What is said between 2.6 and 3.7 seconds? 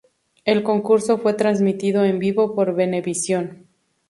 Venevisión.